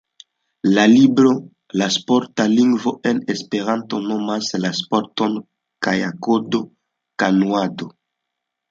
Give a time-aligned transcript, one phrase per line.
[0.77, 1.33] La libro
[1.81, 5.37] "La sporta lingvo en Esperanto" nomas la sporton
[5.89, 7.95] kajakado-kanuado.